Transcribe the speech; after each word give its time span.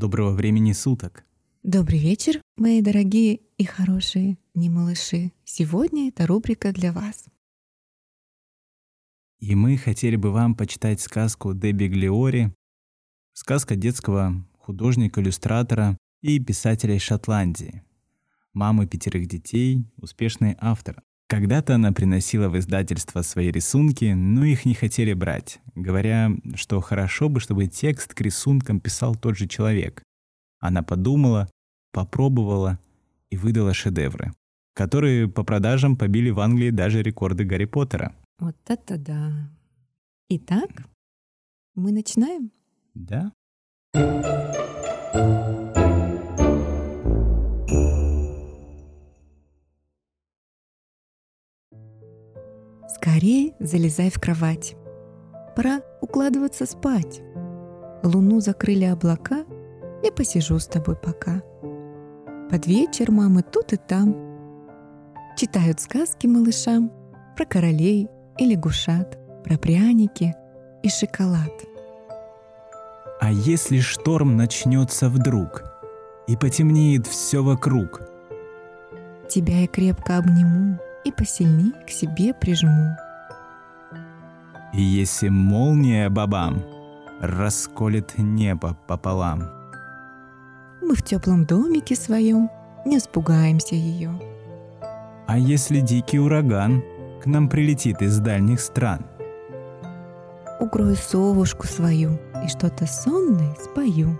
Доброго 0.00 0.30
времени 0.30 0.72
суток! 0.72 1.26
Добрый 1.62 1.98
вечер, 1.98 2.40
мои 2.56 2.80
дорогие 2.80 3.40
и 3.58 3.66
хорошие 3.66 4.38
не 4.54 4.70
малыши. 4.70 5.30
Сегодня 5.44 6.08
эта 6.08 6.26
рубрика 6.26 6.72
для 6.72 6.90
вас. 6.90 7.26
И 9.40 9.54
мы 9.54 9.76
хотели 9.76 10.16
бы 10.16 10.30
вам 10.30 10.54
почитать 10.54 11.02
сказку 11.02 11.52
Дебби 11.52 11.88
Глиори, 11.88 12.50
сказка 13.34 13.76
детского 13.76 14.42
художника-иллюстратора 14.60 15.98
и 16.22 16.40
писателя 16.40 16.94
из 16.94 17.02
Шотландии, 17.02 17.82
мамы 18.54 18.86
пятерых 18.86 19.26
детей, 19.26 19.84
успешный 19.98 20.56
автор. 20.60 21.02
Когда-то 21.30 21.76
она 21.76 21.92
приносила 21.92 22.48
в 22.48 22.58
издательство 22.58 23.22
свои 23.22 23.52
рисунки, 23.52 24.06
но 24.06 24.44
их 24.44 24.64
не 24.64 24.74
хотели 24.74 25.12
брать, 25.12 25.60
говоря, 25.76 26.32
что 26.56 26.80
хорошо 26.80 27.28
бы, 27.28 27.38
чтобы 27.38 27.68
текст 27.68 28.14
к 28.14 28.20
рисункам 28.20 28.80
писал 28.80 29.14
тот 29.14 29.36
же 29.36 29.46
человек. 29.46 30.02
Она 30.58 30.82
подумала, 30.82 31.48
попробовала 31.92 32.80
и 33.30 33.36
выдала 33.36 33.74
шедевры, 33.74 34.32
которые 34.74 35.28
по 35.28 35.44
продажам 35.44 35.96
побили 35.96 36.30
в 36.30 36.40
Англии 36.40 36.70
даже 36.70 37.00
рекорды 37.00 37.44
Гарри 37.44 37.66
Поттера. 37.66 38.12
Вот 38.40 38.56
это 38.66 38.98
да. 38.98 39.52
Итак, 40.30 40.84
мы 41.76 41.92
начинаем? 41.92 42.50
Да. 42.94 43.30
Скорей 52.94 53.54
залезай 53.60 54.10
в 54.10 54.20
кровать. 54.20 54.74
Пора 55.54 55.80
укладываться 56.00 56.66
спать. 56.66 57.22
Луну 58.02 58.40
закрыли 58.40 58.84
облака, 58.84 59.44
я 60.02 60.10
посижу 60.10 60.58
с 60.58 60.66
тобой 60.66 60.96
пока. 60.96 61.42
Под 62.50 62.66
вечер 62.66 63.12
мамы 63.12 63.42
тут 63.42 63.72
и 63.72 63.76
там 63.76 64.16
читают 65.36 65.80
сказки 65.80 66.26
малышам 66.26 66.90
про 67.36 67.44
королей 67.44 68.08
и 68.38 68.44
лягушат, 68.44 69.18
про 69.44 69.56
пряники 69.56 70.34
и 70.82 70.88
шоколад. 70.88 71.52
А 73.20 73.30
если 73.30 73.78
шторм 73.78 74.36
начнется 74.36 75.08
вдруг 75.08 75.62
и 76.26 76.36
потемнеет 76.36 77.06
все 77.06 77.42
вокруг? 77.42 78.00
Тебя 79.28 79.60
я 79.60 79.66
крепко 79.68 80.16
обниму, 80.16 80.78
и 81.04 81.12
посильней 81.12 81.72
к 81.86 81.90
себе 81.90 82.34
прижму. 82.34 82.96
И 84.72 84.82
если 84.82 85.28
молния 85.28 86.08
бабам 86.08 86.62
расколет 87.20 88.16
небо 88.18 88.76
пополам, 88.86 89.44
Мы 90.82 90.94
в 90.94 91.02
теплом 91.02 91.44
домике 91.44 91.94
своем 91.96 92.48
не 92.86 92.98
испугаемся 92.98 93.74
ее. 93.74 94.10
а 95.26 95.38
если 95.38 95.80
дикий 95.80 96.18
ураган 96.18 96.82
к 97.22 97.26
нам 97.26 97.48
прилетит 97.48 98.02
из 98.02 98.18
дальних 98.18 98.60
стран, 98.60 99.04
Укрою 100.60 100.94
совушку 100.96 101.66
свою 101.66 102.18
и 102.44 102.48
что-то 102.48 102.86
сонное 102.86 103.54
спою. 103.54 104.18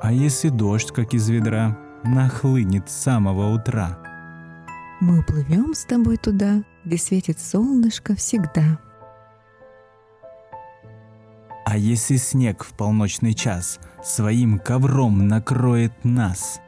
а 0.00 0.12
если 0.12 0.48
дождь, 0.48 0.90
как 0.92 1.14
из 1.14 1.28
ведра, 1.28 1.76
нахлынет 2.04 2.88
с 2.90 2.94
самого 2.94 3.52
утра, 3.54 3.98
Мы 5.02 5.18
уплывем 5.18 5.74
с 5.74 5.84
тобой 5.84 6.16
туда, 6.16 6.62
где 6.84 6.96
светит 6.96 7.40
солнышко 7.40 8.14
всегда. 8.14 8.78
а 11.64 11.76
если 11.78 12.16
снег 12.16 12.64
в 12.64 12.74
полночный 12.74 13.32
час 13.32 13.80
своим 14.04 14.58
ковром 14.58 15.26
накроет 15.26 15.92
нас, 16.04 16.60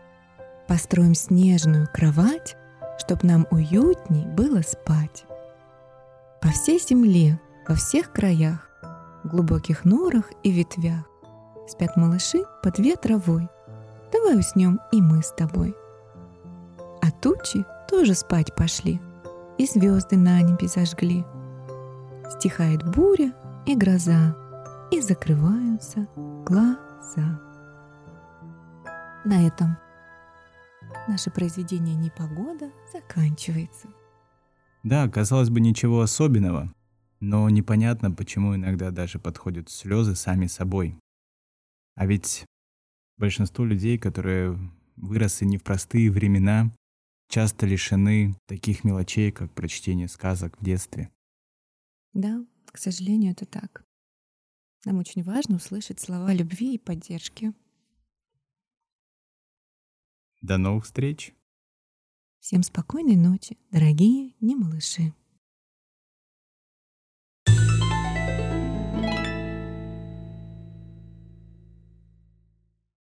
Построим 0.67 1.15
снежную 1.15 1.87
кровать, 1.93 2.57
чтоб 2.99 3.23
нам 3.23 3.47
уютней 3.51 4.27
было 4.27 4.63
спать. 4.63 5.27
По 6.41 6.49
всей 6.49 6.81
земле, 6.81 7.39
во 7.69 7.75
всех 7.75 8.13
краях, 8.13 8.71
в 9.25 9.29
глубоких 9.29 9.85
норах 9.85 10.33
и 10.43 10.51
ветвях 10.51 11.05
спят 11.69 11.97
малыши 11.97 12.43
под 12.63 12.79
ветровой. 12.79 13.47
Давай 14.11 14.39
уснем 14.39 14.81
и 14.91 15.03
мы 15.03 15.23
с 15.23 15.33
тобой. 15.33 15.77
А 17.03 17.11
тучи 17.11 17.65
тоже 17.89 18.15
спать 18.15 18.55
пошли, 18.55 19.01
и 19.59 19.67
звезды 19.67 20.17
на 20.17 20.41
небе 20.43 20.69
зажгли. 20.69 21.25
Стихает 22.31 22.83
буря 22.85 23.33
и 23.67 23.77
гроза, 23.77 24.37
и 24.91 25.01
закрываются 25.01 26.07
глаза. 26.45 27.41
На 29.25 29.47
этом 29.47 29.79
наше 31.09 31.31
произведение 31.31 31.97
«Непогода» 31.97 32.71
заканчивается. 32.93 33.89
Да, 34.83 35.09
казалось 35.09 35.51
бы, 35.51 35.61
ничего 35.61 36.03
особенного, 36.03 36.73
но 37.21 37.49
непонятно, 37.49 38.11
почему 38.11 38.55
иногда 38.55 38.91
даже 38.91 39.19
подходят 39.19 39.71
слезы 39.71 40.15
сами 40.15 40.47
собой. 40.47 40.99
А 41.97 42.07
ведь 42.07 42.45
большинство 43.17 43.65
людей, 43.65 43.99
которые 43.99 44.59
выросли 44.97 45.47
не 45.47 45.59
в 45.59 45.63
простые 45.63 46.11
времена, 46.11 46.71
часто 47.35 47.67
лишены 47.67 48.37
таких 48.47 48.85
мелочей, 48.85 49.33
как 49.33 49.53
прочтение 49.53 50.07
сказок 50.07 50.57
в 50.57 50.65
детстве. 50.65 51.11
Да, 52.13 52.47
к 52.67 52.79
сожалению, 52.79 53.33
это 53.33 53.45
так. 53.45 53.85
Нам 54.85 54.99
очень 54.99 55.25
важно 55.25 55.57
услышать 55.57 55.99
слова 55.99 56.33
любви 56.33 56.77
и 56.77 56.79
поддержки. 56.79 57.53
До 60.43 60.59
новых 60.59 60.85
встреч! 60.85 61.35
Всем 62.39 62.63
спокойной 62.63 63.17
ночи, 63.17 63.59
дорогие 63.73 64.37
не 64.39 64.55
малыши. 64.55 65.13